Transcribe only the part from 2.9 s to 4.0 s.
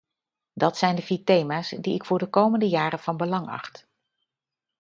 van belang acht.